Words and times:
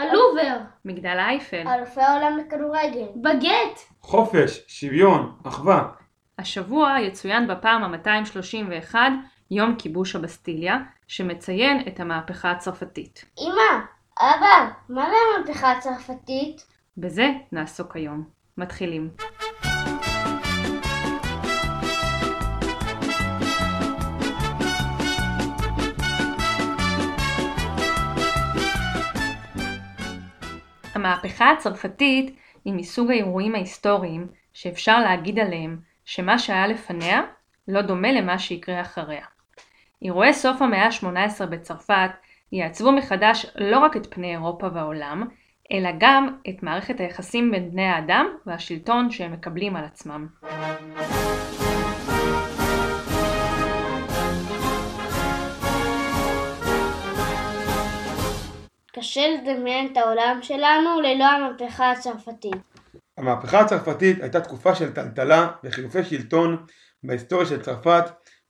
הלובר. 0.00 0.56
מגדל 0.84 1.16
אייפל. 1.18 1.68
אלופי 1.68 2.00
העולם 2.00 2.38
לכדורגל. 2.38 3.06
בגט. 3.16 3.80
חופש, 4.00 4.64
שוויון, 4.66 5.36
אחווה. 5.46 5.88
השבוע 6.38 6.96
יצוין 7.00 7.48
בפעם 7.48 7.84
ה-231 7.84 8.94
יום 9.50 9.74
כיבוש 9.78 10.16
הבסטיליה, 10.16 10.78
שמציין 11.08 11.82
את 11.88 12.00
המהפכה 12.00 12.50
הצרפתית. 12.50 13.24
אמא, 13.38 13.80
אבא, 14.18 14.70
מה 14.88 15.06
זה 15.10 15.16
המהפכה 15.36 15.72
הצרפתית? 15.72 16.66
בזה 16.96 17.28
נעסוק 17.52 17.96
היום. 17.96 18.24
מתחילים. 18.58 19.10
המהפכה 31.00 31.50
הצרפתית 31.50 32.36
היא 32.64 32.74
מסוג 32.74 33.10
האירועים 33.10 33.54
ההיסטוריים 33.54 34.26
שאפשר 34.52 35.00
להגיד 35.00 35.38
עליהם 35.38 35.78
שמה 36.04 36.38
שהיה 36.38 36.66
לפניה 36.66 37.22
לא 37.68 37.82
דומה 37.82 38.12
למה 38.12 38.38
שיקרה 38.38 38.80
אחריה. 38.80 39.24
אירועי 40.02 40.34
סוף 40.34 40.62
המאה 40.62 40.86
ה-18 40.86 41.46
בצרפת 41.46 42.10
יעצבו 42.52 42.92
מחדש 42.92 43.46
לא 43.54 43.78
רק 43.78 43.96
את 43.96 44.14
פני 44.14 44.30
אירופה 44.30 44.66
והעולם, 44.74 45.28
אלא 45.72 45.90
גם 45.98 46.28
את 46.48 46.62
מערכת 46.62 47.00
היחסים 47.00 47.50
בין 47.50 47.70
בני 47.70 47.86
האדם 47.86 48.26
והשלטון 48.46 49.10
שהם 49.10 49.32
מקבלים 49.32 49.76
על 49.76 49.84
עצמם. 49.84 50.26
קשה 59.00 59.20
לדמיין 59.28 59.92
את 59.92 59.96
העולם 59.96 60.38
שלנו 60.42 61.00
ללא 61.00 61.24
המהפכה 61.24 61.90
הצרפתית. 61.90 62.56
המהפכה 63.18 63.60
הצרפתית 63.60 64.22
הייתה 64.22 64.40
תקופה 64.40 64.74
של 64.74 64.92
טלטלה 64.92 65.48
וחילופי 65.64 66.04
שלטון 66.04 66.66
בהיסטוריה 67.02 67.46
של 67.46 67.62
צרפת 67.62 68.04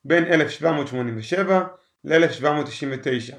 בין 0.05 0.25
1787 0.25 1.60
ל-1799. 2.05 3.34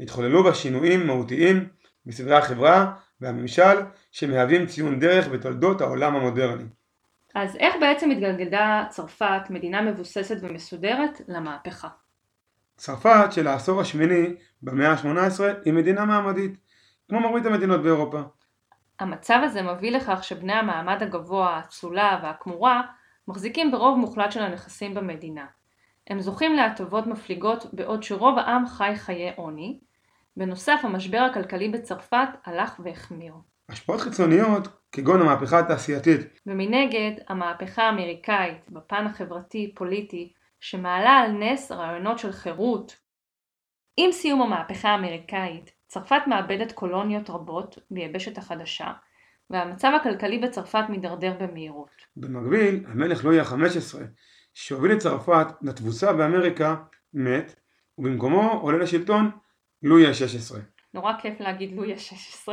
התחוללו 0.00 0.44
בה 0.44 0.54
שינויים 0.54 1.06
מהותיים 1.06 1.68
בסדרי 2.06 2.36
החברה 2.36 2.92
והממשל 3.20 3.80
שמהווים 4.12 4.66
ציון 4.66 5.00
דרך 5.00 5.28
בתולדות 5.28 5.80
העולם 5.80 6.16
המודרני. 6.16 6.64
אז 7.34 7.56
איך 7.56 7.74
בעצם 7.80 8.10
התגלגלה 8.10 8.84
צרפת, 8.90 9.50
מדינה 9.50 9.82
מבוססת 9.82 10.36
ומסודרת, 10.40 11.20
למהפכה? 11.28 11.88
צרפת 12.76 13.32
של 13.32 13.46
העשור 13.46 13.80
השמיני 13.80 14.34
במאה 14.62 14.92
ה-18 14.92 15.40
היא 15.64 15.72
מדינה 15.72 16.04
מעמדית, 16.04 16.56
כמו 17.08 17.20
מרבית 17.20 17.46
המדינות 17.46 17.82
באירופה. 17.82 18.20
המצב 19.00 19.40
הזה 19.42 19.62
מביא 19.62 19.90
לכך 19.90 20.24
שבני 20.24 20.52
המעמד 20.52 21.02
הגבוה, 21.02 21.50
האצולה 21.50 22.20
והכמורה 22.22 22.82
מחזיקים 23.28 23.70
ברוב 23.70 23.98
מוחלט 23.98 24.32
של 24.32 24.42
הנכסים 24.42 24.94
במדינה. 24.94 25.46
הם 26.10 26.20
זוכים 26.20 26.56
להטבות 26.56 27.06
מפליגות 27.06 27.74
בעוד 27.74 28.02
שרוב 28.02 28.38
העם 28.38 28.66
חי 28.66 28.92
חיי 28.96 29.32
עוני. 29.36 29.78
בנוסף, 30.36 30.80
המשבר 30.82 31.18
הכלכלי 31.18 31.68
בצרפת 31.68 32.28
הלך 32.44 32.80
והחמיר. 32.84 33.34
השפעות 33.68 34.00
חיצוניות 34.00 34.68
כגון 34.92 35.20
המהפכה 35.20 35.58
התעשייתית 35.58 36.20
ומנגד, 36.46 37.12
המהפכה 37.28 37.82
האמריקאית 37.82 38.70
בפן 38.70 39.06
החברתי-פוליטי 39.06 40.32
שמעלה 40.64 41.10
על 41.10 41.30
נס 41.30 41.72
רעיונות 41.72 42.18
של 42.18 42.32
חירות. 42.32 42.96
עם 43.96 44.12
סיום 44.12 44.42
המהפכה 44.42 44.88
האמריקאית, 44.88 45.72
צרפת 45.86 46.22
מאבדת 46.26 46.72
קולוניות 46.72 47.30
רבות 47.30 47.78
ביבשת 47.90 48.38
החדשה, 48.38 48.92
והמצב 49.50 49.92
הכלכלי 50.00 50.38
בצרפת 50.38 50.84
מידרדר 50.88 51.32
במהירות. 51.40 51.90
במקביל, 52.16 52.84
המלך 52.86 53.24
לואי 53.24 53.40
ה-15 53.40 53.98
שהוביל 54.54 54.92
את 54.92 54.98
צרפת 54.98 55.46
לתבוסה 55.62 56.12
באמריקה 56.12 56.76
מת, 57.14 57.54
ובמקומו 57.98 58.52
עולה 58.52 58.78
לשלטון 58.78 59.30
לואי 59.82 60.06
ה-16. 60.06 60.56
נורא 60.94 61.12
כיף 61.20 61.40
להגיד 61.40 61.72
לואי 61.72 61.92
ה-16, 61.92 62.48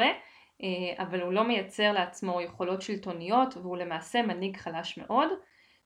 אבל 0.97 1.21
הוא 1.21 1.33
לא 1.33 1.47
מייצר 1.47 1.91
לעצמו 1.91 2.41
יכולות 2.41 2.81
שלטוניות 2.81 3.57
והוא 3.57 3.77
למעשה 3.77 4.21
מנהיג 4.21 4.57
חלש 4.57 4.97
מאוד, 4.97 5.29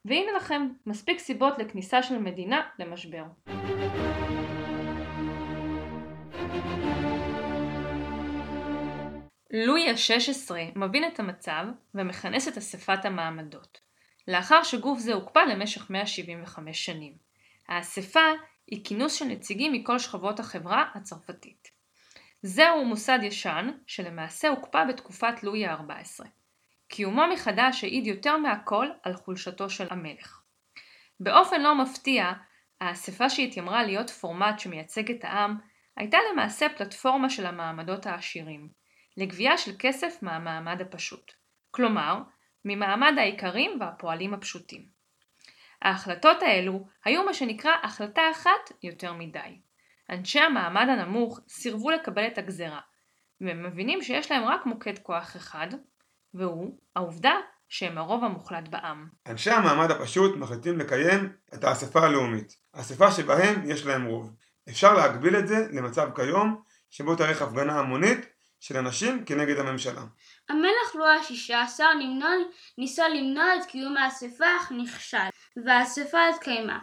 והנה 0.05 0.31
לכם 0.37 0.67
מספיק 0.85 1.19
סיבות 1.19 1.57
לכניסה 1.57 2.03
של 2.03 2.17
מדינה 2.17 2.61
למשבר. 2.79 3.23
לואי 9.51 9.89
ה-16 9.89 10.51
מבין 10.75 11.07
את 11.07 11.19
המצב 11.19 11.65
ומכנס 11.95 12.47
את 12.47 12.57
אספת 12.57 13.05
המעמדות, 13.05 13.79
לאחר 14.27 14.63
שגוף 14.63 14.99
זה 14.99 15.13
הוקפא 15.13 15.39
למשך 15.39 15.89
175 15.89 16.85
שנים. 16.85 17.13
האספה 17.67 18.31
היא 18.67 18.85
כינוס 18.85 19.13
של 19.13 19.25
נציגים 19.25 19.73
מכל 19.73 19.99
שכבות 19.99 20.39
החברה 20.39 20.85
הצרפתית. 20.95 21.71
זהו 22.41 22.85
מוסד 22.85 23.19
ישן 23.23 23.71
שלמעשה 23.87 24.49
הוקפא 24.49 24.83
בתקופת 24.89 25.43
לואי 25.43 25.65
ה-14. 25.65 26.25
קיומו 26.87 27.23
מחדש 27.33 27.83
העיד 27.83 28.07
יותר 28.07 28.37
מהכל 28.37 28.87
על 29.03 29.13
חולשתו 29.13 29.69
של 29.69 29.87
המלך. 29.89 30.41
באופן 31.19 31.61
לא 31.61 31.75
מפתיע, 31.75 32.33
האספה 32.81 33.29
שהתיימרה 33.29 33.83
להיות 33.83 34.09
פורמט 34.09 34.59
שמייצג 34.59 35.11
את 35.11 35.23
העם, 35.23 35.57
הייתה 35.97 36.17
למעשה 36.31 36.67
פלטפורמה 36.77 37.29
של 37.29 37.45
המעמדות 37.45 38.05
העשירים, 38.05 38.69
לגבייה 39.17 39.57
של 39.57 39.71
כסף 39.79 40.17
מהמעמד 40.21 40.81
הפשוט, 40.81 41.31
כלומר, 41.71 42.21
ממעמד 42.65 43.13
האיכרים 43.17 43.77
והפועלים 43.79 44.33
הפשוטים. 44.33 44.85
ההחלטות 45.81 46.43
האלו 46.43 46.87
היו 47.05 47.23
מה 47.23 47.33
שנקרא 47.33 47.71
החלטה 47.83 48.21
אחת 48.31 48.71
יותר 48.83 49.13
מדי. 49.13 49.59
אנשי 50.09 50.39
המעמד 50.39 50.87
הנמוך 50.89 51.39
סירבו 51.47 51.91
לקבל 51.91 52.27
את 52.27 52.37
הגזרה, 52.37 52.79
והם 53.41 53.63
מבינים 53.63 54.01
שיש 54.01 54.31
להם 54.31 54.43
רק 54.43 54.65
מוקד 54.65 54.99
כוח 54.99 55.35
אחד, 55.35 55.67
והוא 56.35 56.77
העובדה 56.95 57.33
שהם 57.69 57.97
הרוב 57.97 58.23
המוחלט 58.23 58.67
בעם. 58.67 59.07
אנשי 59.27 59.51
המעמד 59.51 59.91
הפשוט 59.91 60.35
מחליטים 60.35 60.79
לקיים 60.79 61.33
את 61.53 61.63
האספה 61.63 61.99
הלאומית, 61.99 62.55
אספה 62.73 63.11
שבהם 63.11 63.69
יש 63.69 63.85
להם 63.85 64.05
רוב. 64.05 64.33
אפשר 64.69 64.93
להגביל 64.93 65.35
את 65.35 65.47
זה 65.47 65.67
למצב 65.71 66.09
כיום, 66.15 66.61
שבו 66.89 67.15
תארך 67.15 67.41
הפגנה 67.41 67.79
המונית 67.79 68.25
של 68.59 68.77
אנשים 68.77 69.25
כנגד 69.25 69.59
הממשלה. 69.59 70.01
המלך 70.49 70.95
לואי 70.95 71.17
ה-16 71.17 71.79
ניסה 72.77 73.09
למנוע 73.09 73.55
את 73.55 73.65
קיום 73.65 73.97
האספה 73.97 74.45
אך 74.57 74.71
נכשל, 74.71 75.17
והאספה 75.65 76.19
התקיימה. 76.29 76.79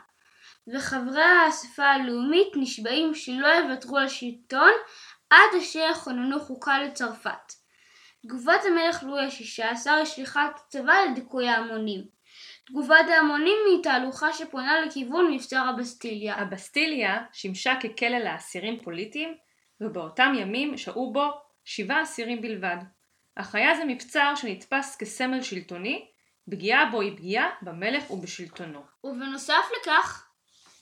וחברי 0.75 1.23
האספה 1.23 1.85
הלאומית 1.85 2.49
נשבעים 2.57 3.15
שלא 3.15 3.47
יוותרו 3.47 3.99
על 3.99 4.09
שלטון 4.09 4.73
עד 5.31 5.61
אשר 5.63 5.89
יכוננו 5.91 6.41
חוקה 6.41 6.83
לצרפת. 6.83 7.62
תגובת 8.23 8.61
המלך 8.69 9.03
לואי 9.03 9.25
ה-16 9.25 9.91
היא 9.91 10.05
שליחת 10.05 10.61
צבא 10.69 10.93
לדיכוי 11.11 11.49
ההמונים. 11.49 12.05
תגובת 12.67 13.07
ההמונים 13.09 13.59
היא 13.71 13.83
תהלוכה 13.83 14.33
שפונה 14.33 14.81
לכיוון 14.81 15.35
מבצר 15.35 15.65
הבסטיליה. 15.69 16.35
הבסטיליה 16.35 17.25
שימשה 17.33 17.75
ככלא 17.81 18.19
לאסירים 18.19 18.81
פוליטיים, 18.83 19.35
ובאותם 19.81 20.33
ימים 20.39 20.77
שהו 20.77 21.13
בו 21.13 21.31
שבעה 21.65 22.03
אסירים 22.03 22.43
בלבד. 22.43 22.77
אך 23.35 23.55
היה 23.55 23.75
זה 23.75 23.85
מבצר 23.85 24.33
שנתפס 24.37 24.97
כסמל 24.97 25.43
שלטוני, 25.43 26.09
פגיעה 26.51 26.91
בו 26.91 27.01
היא 27.01 27.17
פגיעה 27.17 27.51
במלך 27.63 28.11
ובשלטונו. 28.11 28.83
ובנוסף 29.05 29.65
לכך, 29.81 30.27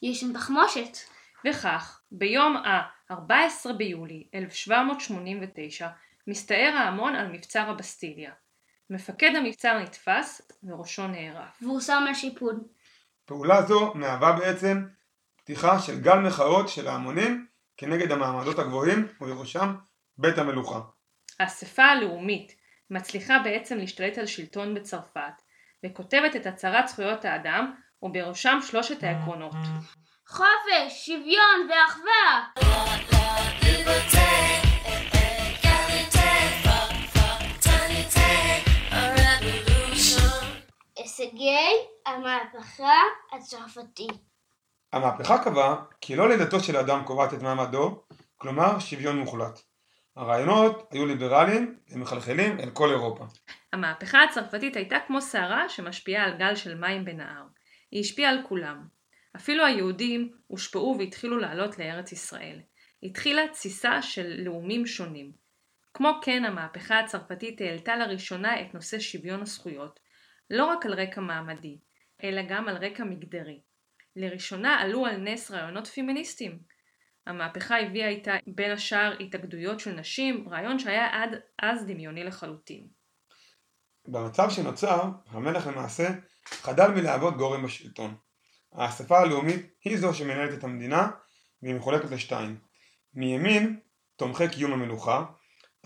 יש 0.03 0.21
שם 0.21 0.33
תחמושת. 0.33 0.99
וכך, 1.47 2.01
ביום 2.13 2.57
ה-14 2.57 3.73
ביולי 3.77 4.27
1789, 4.35 5.89
מסתער 6.27 6.75
ההמון 6.77 7.15
על 7.15 7.27
מבצר 7.27 7.71
הבסטיליה. 7.71 8.33
מפקד 8.91 9.31
המבצר 9.37 9.79
נתפס 9.79 10.43
וראשו 10.63 11.07
נערף. 11.07 11.59
והוא 11.63 11.81
שם 11.81 12.05
על 12.09 12.15
שיפוד. 12.15 12.63
פעולה 13.25 13.63
זו 13.63 13.93
מהווה 13.95 14.33
בעצם 14.33 14.85
פתיחה 15.37 15.79
של 15.79 16.01
גל 16.01 16.19
מחאות 16.19 16.69
של 16.69 16.89
ההמונים 16.89 17.47
כנגד 17.77 18.13
המעמדות 18.13 18.59
הגבוהים 18.59 19.09
ובראשם 19.21 19.75
בית 20.19 20.39
המלוכה. 20.39 20.81
האספה 21.41 21.85
הלאומית 21.85 22.55
מצליחה 22.91 23.39
בעצם 23.39 23.79
להשתלט 23.79 24.19
על 24.19 24.27
שלטון 24.27 24.75
בצרפת 24.75 25.43
וכותבת 25.87 26.37
את 26.37 26.47
הצהרת 26.47 26.89
זכויות 26.89 27.25
האדם 27.25 27.75
ובראשם 28.03 28.59
שלושת 28.63 29.03
העקרונות. 29.03 29.55
חופש, 30.27 31.07
שוויון 31.07 31.69
ואחווה! 31.71 32.51
הישגי 41.21 41.87
המהפכה 42.07 43.01
הצרפתית 43.33 44.31
המהפכה 44.93 45.45
קבעה 45.45 45.85
כי 46.01 46.17
לא 46.17 46.29
לידתו 46.29 46.61
של 46.61 46.77
אדם 46.77 47.05
קובעת 47.05 47.35
את 47.35 47.43
מעמדו, 47.43 48.03
כלומר 48.37 48.79
שוויון 48.79 49.19
מוחלט. 49.19 49.61
הרעיונות 50.17 50.89
היו 50.91 51.07
ליברליים 51.07 51.79
ומחלחלים 51.91 52.61
אל 52.61 52.71
כל 52.71 52.91
אירופה. 52.91 53.25
המהפכה 53.73 54.25
הצרפתית 54.25 54.77
הייתה 54.77 54.97
כמו 55.07 55.21
סערה 55.21 55.69
שמשפיעה 55.69 56.25
על 56.25 56.37
גל 56.39 56.55
של 56.55 56.75
מים 56.75 57.05
בנהר. 57.05 57.43
היא 57.91 58.01
השפיעה 58.01 58.31
על 58.31 58.39
כולם. 58.49 58.87
אפילו 59.37 59.65
היהודים 59.65 60.33
הושפעו 60.47 60.97
והתחילו 60.99 61.39
לעלות 61.39 61.79
לארץ 61.79 62.13
ישראל. 62.13 62.61
התחילה 63.03 63.49
תסיסה 63.49 64.03
של 64.03 64.35
לאומים 64.45 64.87
שונים. 64.87 65.33
כמו 65.95 66.13
כן 66.23 66.45
המהפכה 66.45 66.99
הצרפתית 66.99 67.61
העלתה 67.61 67.97
לראשונה 67.97 68.61
את 68.61 68.75
נושא 68.75 68.99
שוויון 68.99 69.43
הזכויות, 69.43 70.00
לא 70.51 70.65
רק 70.65 70.87
על 70.87 70.95
רקע 70.95 71.21
מעמדי, 71.21 71.79
אלא 72.25 72.43
גם 72.49 72.69
על 72.69 72.77
רקע 72.77 73.05
מגדרי. 73.05 73.61
לראשונה 74.17 74.81
עלו 74.81 75.07
על 75.07 75.17
נס 75.17 75.51
רעיונות 75.51 75.87
פמיניסטיים. 75.87 76.59
המהפכה 77.27 77.81
הביאה 77.81 78.09
איתה 78.09 78.33
בין 78.47 78.71
השאר 78.71 79.17
התאגדויות 79.21 79.81
של 79.81 79.93
נשים, 79.93 80.49
רעיון 80.49 80.79
שהיה 80.79 81.09
עד 81.13 81.31
אז 81.63 81.87
דמיוני 81.87 82.25
לחלוטין. 82.25 82.89
במצב 84.09 84.51
שנוצר, 84.51 85.03
המלך 85.27 85.67
למעשה 85.67 86.09
חדל 86.45 86.91
מלהוות 86.91 87.37
גורם 87.37 87.63
בשלטון. 87.63 88.17
האספה 88.73 89.19
הלאומית 89.19 89.75
היא 89.85 89.99
זו 89.99 90.15
שמנהלת 90.15 90.59
את 90.59 90.65
המדינה 90.65 91.11
והיא 91.63 91.75
מחולקת 91.75 92.11
לשתיים. 92.11 92.59
מימין 93.15 93.81
תומכי 94.17 94.49
קיום 94.49 94.73
המלוכה, 94.73 95.25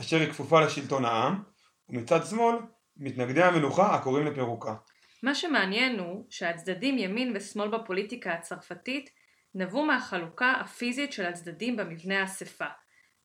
אשר 0.01 0.17
היא 0.17 0.31
כפופה 0.31 0.61
לשלטון 0.61 1.05
העם, 1.05 1.43
ומצד 1.89 2.25
שמאל 2.25 2.57
מתנגדי 2.97 3.43
המלוכה 3.43 3.95
הקוראים 3.95 4.27
לפירוקה. 4.27 4.75
מה 5.23 5.35
שמעניין 5.35 5.99
הוא 5.99 6.27
שהצדדים 6.31 6.99
ימין 6.99 7.33
ושמאל 7.37 7.69
בפוליטיקה 7.69 8.33
הצרפתית 8.33 9.11
נבעו 9.55 9.85
מהחלוקה 9.85 10.53
הפיזית 10.53 11.13
של 11.13 11.27
הצדדים 11.27 11.77
במבנה 11.77 12.21
האספה. 12.21 12.67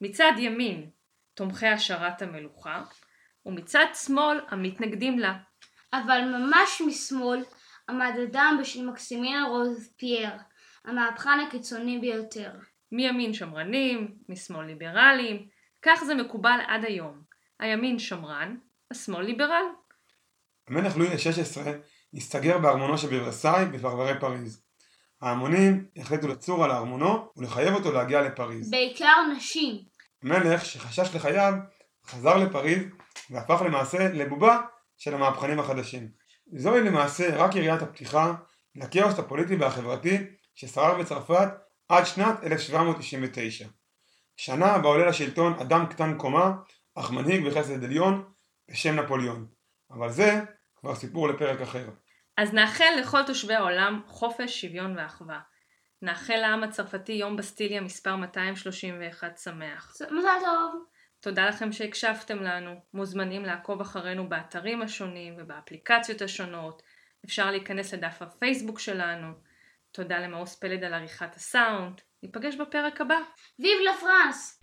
מצד 0.02 0.32
ימין 0.38 0.90
תומכי 1.34 1.68
השארת 1.68 2.22
המלוכה, 2.22 2.84
ומצד 3.46 3.86
שמאל 3.94 4.40
המתנגדים 4.50 5.20
לה. 5.20 5.34
אבל 5.94 6.22
ממש 6.22 6.82
משמאל 6.88 7.44
עמד 7.90 8.14
אדם 8.24 8.58
בשם 8.62 8.90
מקסימיאן 8.90 9.44
רוזפייר, 9.44 10.30
המהפכן 10.86 11.40
הקיצוני 11.48 12.00
ביותר. 12.00 12.52
מימין 12.92 13.34
שמרנים, 13.34 14.16
משמאל 14.30 14.66
ליברלים, 14.66 15.48
כך 15.82 16.04
זה 16.04 16.16
מקובל 16.16 16.60
עד 16.68 16.86
היום. 16.86 17.22
הימין 17.60 18.00
שמרן, 18.00 18.56
השמאל 18.92 19.26
ליברל. 19.26 19.64
המלך 20.68 20.98
לואי 20.98 21.08
ה-16 21.08 21.70
הסתגר 22.14 22.58
בארמונו 22.58 22.98
שבוורסאי 22.98 23.66
בפרברי 23.66 24.20
פריז. 24.20 24.62
ההמונים 25.22 25.86
החליטו 25.98 26.28
לצור 26.28 26.64
על 26.64 26.72
ארמונו 26.72 27.32
ולחייב 27.38 27.74
אותו 27.74 27.92
להגיע 27.92 28.22
לפריז. 28.22 28.72
בעיקר 28.72 29.16
נשים. 29.38 29.76
המלך, 30.24 30.66
שחשש 30.66 31.16
לחייו, 31.16 31.54
חזר 32.06 32.38
לפריז 32.38 32.84
והפך 33.30 33.62
למעשה 33.66 34.14
לבובה 34.14 34.62
של 34.98 35.14
המהפכנים 35.14 35.60
החדשים. 35.60 36.10
זוהי 36.58 36.82
למעשה 36.82 37.36
רק 37.36 37.56
יריית 37.56 37.82
הפתיחה 37.82 38.34
לכאוס 38.76 39.20
הפוליטי 39.20 39.56
והחברתי 39.56 40.18
ששרר 40.56 41.00
בצרפת 41.00 41.48
עד 41.90 42.06
שנת 42.06 42.44
1799. 42.44 43.68
שנה 44.38 44.78
בה 44.78 44.88
עולה 44.88 45.06
לשלטון 45.06 45.54
אדם 45.54 45.86
קטן 45.86 46.18
קומה, 46.18 46.52
אך 46.96 47.12
מנהיג 47.12 47.48
בחסד 47.48 47.84
עליון, 47.84 48.24
בשם 48.70 48.96
נפוליאון. 48.96 49.48
אבל 49.92 50.10
זה 50.10 50.42
כבר 50.76 50.96
סיפור 50.96 51.30
לפרק 51.30 51.62
אחר. 51.62 51.90
אז 52.38 52.54
נאחל 52.54 52.94
לכל 53.00 53.24
תושבי 53.24 53.54
העולם 53.54 54.02
חופש, 54.08 54.62
שוויון 54.62 54.98
ואחווה. 54.98 55.40
נאחל 56.02 56.36
לעם 56.36 56.64
הצרפתי 56.64 57.12
יום 57.12 57.38
בסטיליה 57.38 57.82
מספר 57.82 58.16
231 58.16 59.38
שמח. 59.38 59.94
מזל 60.12 60.40
טוב. 60.46 60.86
תודה 61.20 61.50
לכם 61.50 61.72
שהקשבתם 61.72 62.44
לנו. 62.44 62.76
מוזמנים 62.94 63.46
לעקוב 63.46 63.82
אחרינו 63.82 64.30
באתרים 64.30 64.82
השונים 64.82 65.36
ובאפליקציות 65.38 66.22
השונות. 66.22 66.82
אפשר 67.26 67.52
להיכנס 67.52 67.94
לדף 67.94 68.22
הפייסבוק 68.22 68.80
שלנו. 68.80 69.28
תודה 69.92 70.20
למאוס 70.20 70.56
פלד 70.56 70.84
על 70.84 70.94
עריכת 70.94 71.36
הסאונד. 71.36 72.02
ניפגש 72.24 72.56
בפרק 72.56 73.02
הבא. 73.02 73.18
ויב 73.60 73.82
לה 73.84 73.92
פרנס! 74.00 74.59